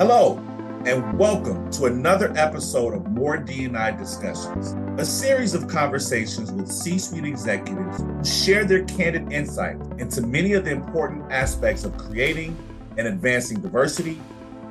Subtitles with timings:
[0.00, 0.38] Hello,
[0.86, 7.26] and welcome to another episode of More D&I Discussions, a series of conversations with C-suite
[7.26, 12.56] executives who share their candid insight into many of the important aspects of creating
[12.96, 14.18] and advancing diversity,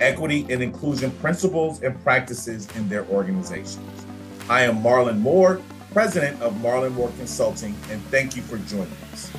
[0.01, 4.05] equity, and inclusion principles and practices in their organizations.
[4.49, 5.61] I am Marlon Moore,
[5.93, 9.29] president of Marlon Moore Consulting, and thank you for joining us.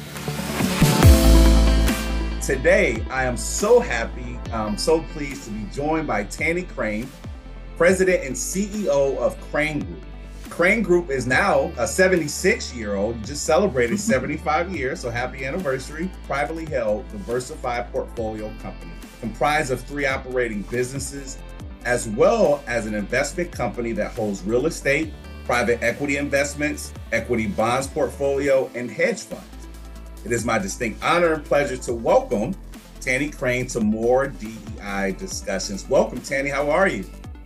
[2.47, 7.09] Today, I am so happy I'm so pleased to be joined by Tanny Crane,
[7.77, 10.03] President and CEO of Crane Group.
[10.49, 16.11] Crane Group is now a 76 year old, just celebrated 75 years, so happy anniversary.
[16.27, 21.39] Privately held, diversified portfolio company comprised of three operating businesses,
[21.85, 25.13] as well as an investment company that holds real estate,
[25.45, 29.45] private equity investments, equity bonds portfolio, and hedge funds.
[30.25, 32.55] It is my distinct honor and pleasure to welcome
[33.01, 35.89] Tanny Crane to more DEI discussions.
[35.89, 36.51] Welcome, Tanny.
[36.51, 37.05] How are you?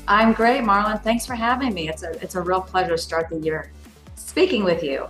[0.08, 1.02] I'm great, Marlon.
[1.02, 1.88] Thanks for having me.
[1.88, 3.70] It's a it's a real pleasure to start the year
[4.16, 5.06] speaking with you.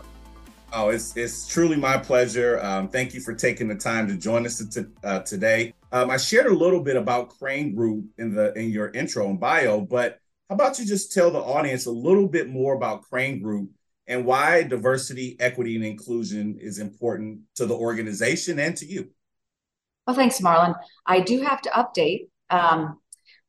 [0.73, 2.61] Oh, it's it's truly my pleasure.
[2.61, 5.73] Um, thank you for taking the time to join us to, uh, today.
[5.93, 9.41] Um, I shared a little bit about Crane Group in the in your intro and
[9.41, 13.41] bio, but how about you just tell the audience a little bit more about Crane
[13.41, 13.71] Group
[14.07, 19.09] and why diversity, equity, and inclusion is important to the organization and to you?
[20.07, 20.75] Well, thanks, Marlon.
[21.07, 22.29] I do have to update.
[22.51, 23.01] Um,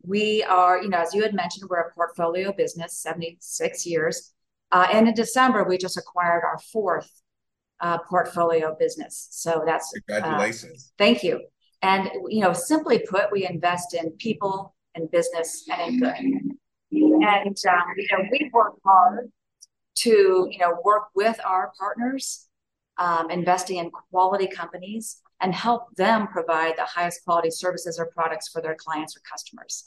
[0.04, 4.34] we are, you know, as you had mentioned, we're a portfolio business, 76 years.
[4.72, 7.10] Uh, and in December, we just acquired our fourth
[7.82, 9.28] uh, portfolio business.
[9.32, 10.92] So that's uh, congratulations.
[10.92, 11.46] Uh, thank you.
[11.82, 16.16] And you know, simply put, we invest in people and business and in good.
[16.18, 19.32] And um, you know, we work hard
[19.96, 22.48] to you know work with our partners,
[22.98, 28.48] um, investing in quality companies and help them provide the highest quality services or products
[28.48, 29.84] for their clients or customers.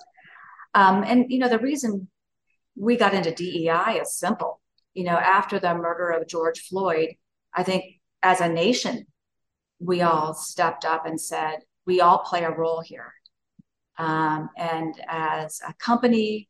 [0.73, 2.07] Um, and you know, the reason
[2.77, 4.61] we got into DEI is simple.
[4.95, 7.09] You know, after the murder of George Floyd,
[7.53, 7.83] I think
[8.23, 9.09] as a nation,
[9.81, 13.13] we all stepped up and said, we all play a role here.
[13.99, 16.49] Um, and as a company,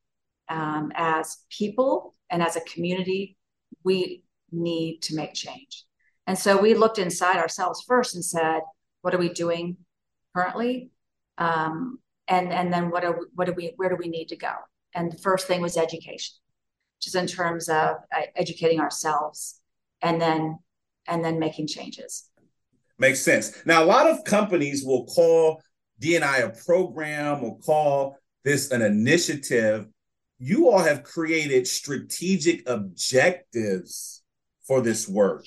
[0.50, 3.38] um, as people, and as a community,
[3.84, 5.86] we need to make change.
[6.26, 8.60] And so we looked inside ourselves first and said,
[9.02, 9.76] what are we doing
[10.34, 10.90] currently?
[11.38, 14.52] Um, and and then what are what do we where do we need to go?
[14.94, 16.36] And the first thing was education
[17.00, 19.60] just in terms of uh, educating ourselves
[20.02, 20.58] and then
[21.06, 22.28] and then making changes.
[22.98, 23.52] Makes sense.
[23.64, 25.62] Now a lot of companies will call
[26.02, 29.86] dni a program or call this an initiative.
[30.38, 34.22] You all have created strategic objectives
[34.66, 35.46] for this work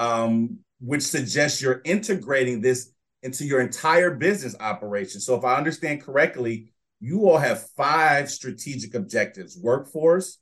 [0.00, 2.90] um, which suggests you're integrating this
[3.22, 5.20] into your entire business operation.
[5.20, 10.38] So, if I understand correctly, you all have five strategic objectives workforce,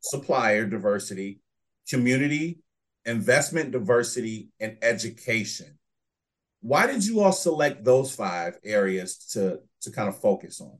[0.00, 1.40] supplier diversity,
[1.88, 2.60] community,
[3.06, 5.78] investment diversity, and education.
[6.60, 10.78] Why did you all select those five areas to, to kind of focus on?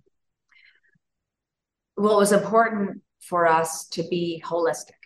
[1.97, 4.98] Well, it was important for us to be holistic.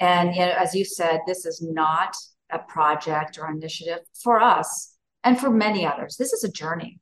[0.00, 2.16] And you know, as you said, this is not
[2.50, 4.94] a project or initiative for us
[5.24, 6.16] and for many others.
[6.16, 7.00] This is a journey.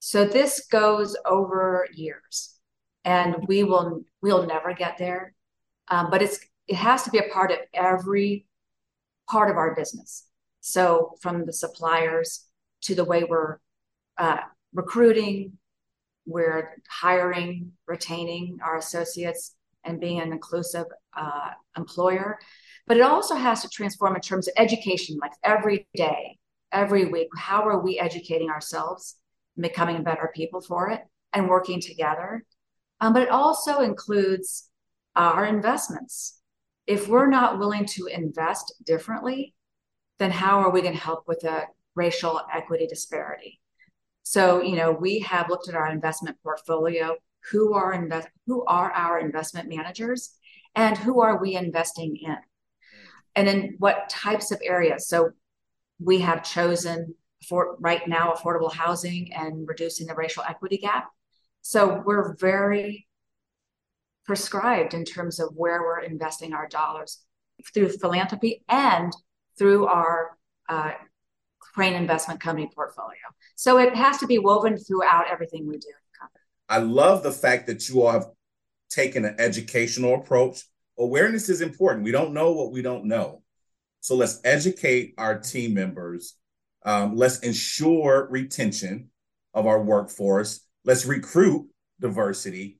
[0.00, 2.56] So this goes over years,
[3.04, 5.34] and we will we'll never get there.
[5.88, 8.46] Um, but it's it has to be a part of every
[9.30, 10.26] part of our business.
[10.60, 12.46] So from the suppliers
[12.82, 13.58] to the way we're
[14.18, 14.38] uh,
[14.72, 15.58] recruiting,
[16.26, 20.86] we're hiring, retaining our associates, and being an inclusive
[21.16, 22.38] uh, employer.
[22.86, 26.38] But it also has to transform in terms of education, like every day,
[26.72, 27.28] every week.
[27.36, 29.16] How are we educating ourselves,
[29.58, 31.00] becoming better people for it,
[31.32, 32.44] and working together?
[33.00, 34.68] Um, but it also includes
[35.16, 36.40] our investments.
[36.86, 39.54] If we're not willing to invest differently,
[40.18, 41.62] then how are we going to help with the
[41.94, 43.60] racial equity disparity?
[44.22, 47.16] So, you know, we have looked at our investment portfolio.
[47.50, 50.30] Who are invest who are our investment managers
[50.74, 52.36] and who are we investing in?
[53.34, 55.08] and in what types of areas.
[55.08, 55.30] So
[55.98, 57.14] we have chosen
[57.48, 61.08] for right now affordable housing and reducing the racial equity gap.
[61.62, 63.06] So we're very
[64.24, 67.22] prescribed in terms of where we're investing our dollars
[67.72, 69.12] through philanthropy and
[69.58, 70.38] through our
[70.68, 70.92] uh,
[71.58, 73.18] Crane Investment Company portfolio.
[73.56, 75.88] So it has to be woven throughout everything we do.
[76.68, 78.26] I love the fact that you all have
[78.90, 80.62] taken an educational approach
[80.98, 82.04] awareness is important.
[82.04, 83.42] We don't know what we don't know.
[84.00, 86.36] So let's educate our team members.
[86.84, 89.10] Um, let's ensure retention
[89.54, 90.60] of our workforce.
[90.84, 91.68] Let's recruit
[92.00, 92.78] diversity,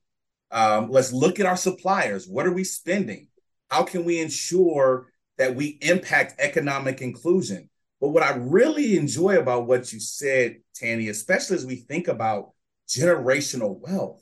[0.51, 2.27] um, let's look at our suppliers.
[2.27, 3.27] What are we spending?
[3.69, 7.69] How can we ensure that we impact economic inclusion?
[7.99, 12.51] But what I really enjoy about what you said, Tanny, especially as we think about
[12.87, 14.21] generational wealth,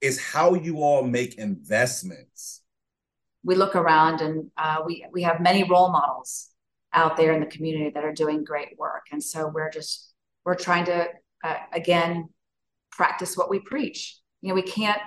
[0.00, 2.62] is how you all make investments.
[3.44, 6.48] We look around and uh, we we have many role models
[6.92, 10.12] out there in the community that are doing great work, and so we're just
[10.44, 11.06] we're trying to
[11.44, 12.28] uh, again
[12.90, 14.18] practice what we preach.
[14.40, 15.00] You know, we can't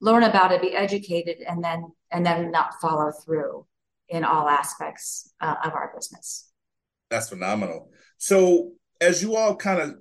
[0.00, 3.66] learn about it, be educated, and then and then not follow through
[4.08, 6.50] in all aspects uh, of our business.
[7.10, 7.90] That's phenomenal.
[8.18, 9.94] So, as you all kind of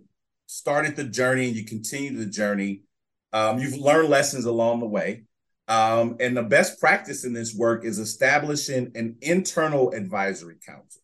[0.50, 2.82] started the journey and you continue the journey,
[3.34, 5.24] um, you've learned lessons along the way.
[5.68, 11.04] Um, and the best practice in this work is establishing an internal advisory council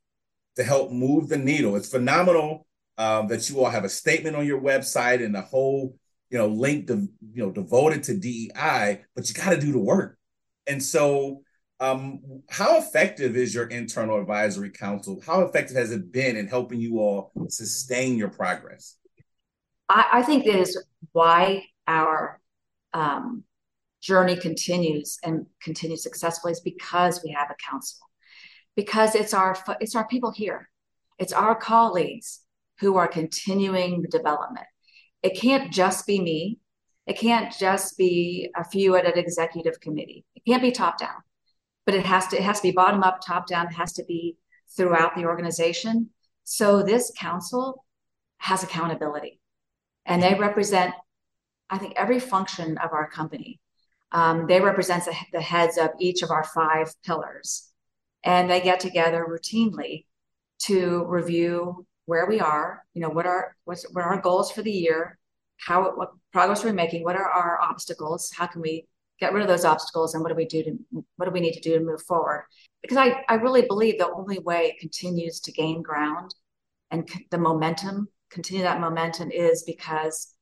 [0.56, 1.76] to help move the needle.
[1.76, 2.66] It's phenomenal
[2.98, 5.96] um, that you all have a statement on your website and a whole,
[6.32, 9.78] you know, link to, you know, devoted to DEI, but you got to do the
[9.78, 10.18] work.
[10.66, 11.44] And so,
[11.80, 15.22] um, how effective is your internal advisory council?
[15.24, 18.96] How effective has it been in helping you all sustain your progress?
[19.90, 22.40] I, I think that is why our
[22.94, 23.44] um,
[24.02, 28.08] journey continues and continues successfully is because we have a council,
[28.76, 30.70] because it's our it's our people here,
[31.20, 32.42] it's our colleagues
[32.80, 34.66] who are continuing the development.
[35.24, 36.60] It can't just be me.
[37.08, 40.26] It can't just be a few at an executive committee.
[40.36, 41.24] It can't be top down
[41.86, 43.68] but it has to it has to be bottom up, top down.
[43.68, 44.38] It has to be
[44.76, 46.10] throughout the organization.
[46.44, 47.86] So this council
[48.38, 49.40] has accountability,
[50.06, 50.94] and they represent,
[51.70, 53.60] I think, every function of our company.
[54.12, 57.72] Um, they represent the, the heads of each of our five pillars,
[58.24, 60.06] and they get together routinely
[60.60, 62.84] to review where we are.
[62.94, 65.18] You know, what are what's what are our goals for the year?
[65.58, 67.04] How what progress we're making?
[67.04, 68.32] What are our obstacles?
[68.36, 68.86] How can we
[69.20, 70.78] get rid of those obstacles and what do we do to
[71.16, 72.46] what do we need to do to move forward
[72.82, 76.34] because i, I really believe the only way it continues to gain ground
[76.92, 80.34] and the momentum continue that momentum is because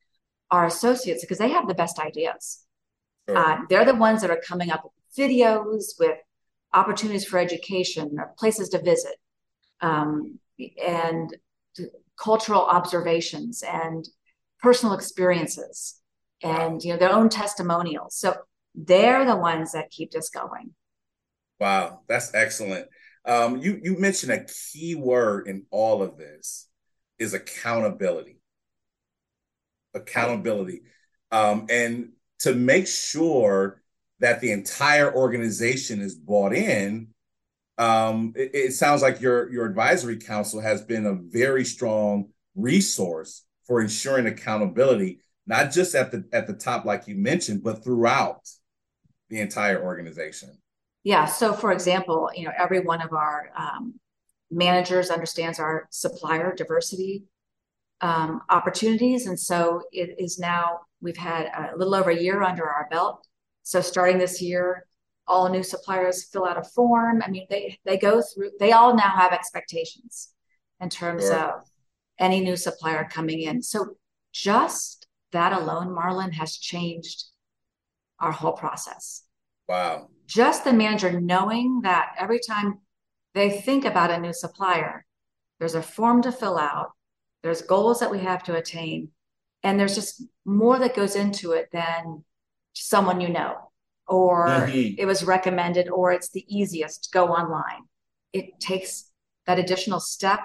[0.50, 2.64] our associates because they have the best ideas
[3.28, 3.36] sure.
[3.36, 6.18] uh, they're the ones that are coming up with videos with
[6.72, 9.16] opportunities for education or places to visit
[9.80, 10.38] um,
[10.84, 11.36] and
[12.16, 14.08] cultural observations and
[14.62, 16.00] personal experiences
[16.42, 18.34] and you know their own testimonials so
[18.74, 20.74] they're the ones that keep us going.
[21.60, 22.88] Wow, that's excellent.
[23.24, 26.68] Um, you you mentioned a key word in all of this
[27.18, 28.38] is accountability.
[29.94, 30.82] Accountability,
[31.30, 33.80] um, and to make sure
[34.20, 37.08] that the entire organization is bought in.
[37.76, 43.44] Um, it, it sounds like your your advisory council has been a very strong resource
[43.66, 48.48] for ensuring accountability, not just at the at the top, like you mentioned, but throughout
[49.30, 50.56] the entire organization?
[51.02, 51.26] Yeah.
[51.26, 53.94] So, for example, you know, every one of our um,
[54.54, 57.24] managers understands our supplier diversity
[58.00, 62.68] um, opportunities, and so it is now we've had a little over a year under
[62.68, 63.26] our belt.
[63.62, 64.86] So, starting this year,
[65.26, 67.22] all new suppliers fill out a form.
[67.24, 68.50] I mean, they they go through.
[68.58, 70.30] They all now have expectations
[70.80, 71.38] in terms sure.
[71.38, 71.64] of
[72.18, 73.62] any new supplier coming in.
[73.62, 73.96] So,
[74.32, 77.24] just that alone, Marlon, has changed
[78.20, 79.22] our whole process.
[79.68, 80.08] Wow.
[80.26, 82.80] Just the manager knowing that every time
[83.34, 85.04] they think about a new supplier,
[85.58, 86.92] there's a form to fill out,
[87.42, 89.10] there's goals that we have to attain,
[89.62, 92.24] and there's just more that goes into it than
[92.72, 93.70] someone you know,
[94.06, 94.94] or mm-hmm.
[94.98, 97.82] it was recommended, or it's the easiest to go online.
[98.32, 99.10] It takes
[99.46, 100.40] that additional step,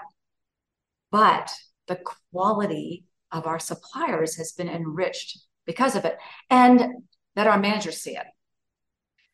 [1.11, 1.51] but
[1.87, 1.99] the
[2.31, 6.17] quality of our suppliers has been enriched because of it.
[6.49, 7.03] And
[7.39, 8.25] that our managers see it.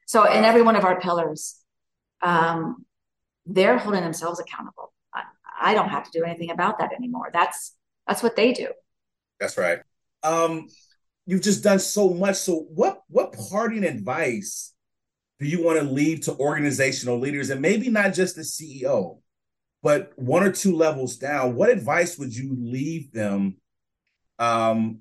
[0.06, 1.60] So in every one of our pillars,
[2.22, 2.86] um,
[3.46, 4.94] they're holding themselves accountable.
[5.14, 5.24] I,
[5.60, 7.30] I, don't have to do anything about that anymore.
[7.32, 7.76] That's
[8.08, 8.68] that's what they do.
[9.40, 9.80] That's right.
[10.24, 10.68] Um,
[11.26, 12.36] you've just done so much.
[12.38, 14.74] So what what parting advice
[15.40, 19.20] do you want to leave to organizational leaders and maybe not just the CEO,
[19.84, 21.56] but one or two levels down?
[21.56, 23.58] What advice would you leave them
[24.40, 25.00] um,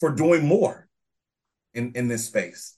[0.00, 0.86] for doing more
[1.74, 2.76] in, in this space?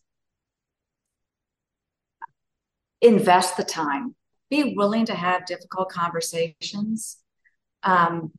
[3.05, 4.15] invest the time,
[4.63, 7.19] be willing to have difficult conversations,
[7.83, 8.33] um,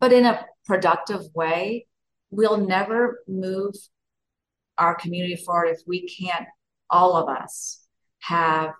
[0.00, 1.86] but in a productive way.
[2.30, 3.74] We'll never move
[4.76, 6.46] our community forward if we can't,
[6.90, 7.86] all of us,
[8.20, 8.72] have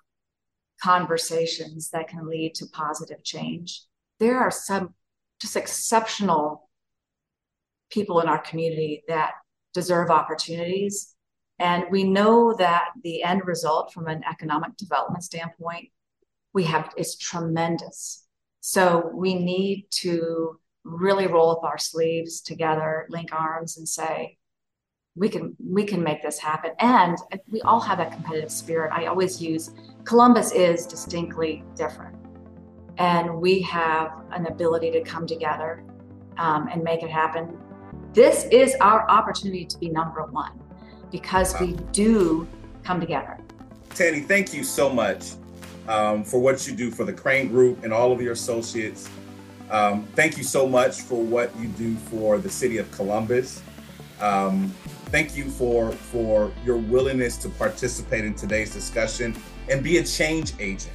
[0.82, 3.82] conversations that can lead to positive change.
[4.18, 4.94] There are some
[5.40, 6.68] just exceptional
[7.90, 9.32] people in our community that
[9.72, 11.14] deserve opportunities.
[11.58, 15.88] And we know that the end result from an economic development standpoint,
[16.56, 18.24] we have is tremendous.
[18.62, 24.38] So we need to really roll up our sleeves together, link arms, and say,
[25.14, 26.70] we can we can make this happen.
[26.80, 27.18] And
[27.52, 28.90] we all have that competitive spirit.
[28.90, 29.70] I always use
[30.04, 32.16] Columbus is distinctly different,
[32.96, 35.84] and we have an ability to come together
[36.38, 37.58] um, and make it happen.
[38.14, 40.58] This is our opportunity to be number one
[41.10, 41.66] because wow.
[41.66, 42.48] we do
[42.82, 43.38] come together.
[43.90, 45.34] Tanny, thank you so much
[45.88, 49.08] um, for what you do for the Crane Group and all of your associates.
[49.70, 53.62] Um, thank you so much for what you do for the city of Columbus.
[54.20, 54.72] Um,
[55.06, 59.34] thank you for for your willingness to participate in today's discussion
[59.68, 60.92] and be a change agent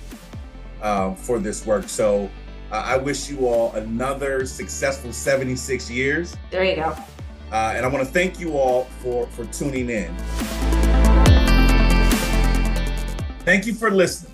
[0.81, 1.89] uh, for this work.
[1.89, 2.29] So
[2.71, 6.35] uh, I wish you all another successful 76 years.
[6.49, 6.95] There you go.
[7.51, 10.15] Uh, and I want to thank you all for for tuning in.
[13.43, 14.30] Thank you for listening.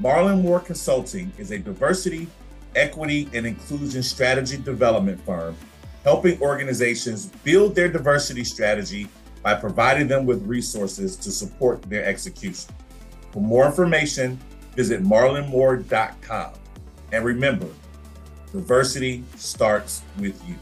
[0.00, 2.28] Marlon Moore Consulting is a diversity
[2.76, 5.56] equity, and inclusion strategy development firm,
[6.02, 9.08] helping organizations build their diversity strategy
[9.42, 12.72] by providing them with resources to support their execution.
[13.32, 14.38] For more information,
[14.74, 16.52] visit marlonmoore.com.
[17.12, 17.68] And remember,
[18.52, 20.56] diversity starts with you.